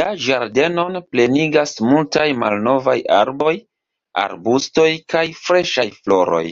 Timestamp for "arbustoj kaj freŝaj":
4.26-5.86